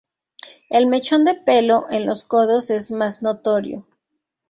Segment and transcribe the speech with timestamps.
[0.71, 3.85] El mechón de pelo en los codos es más notorio.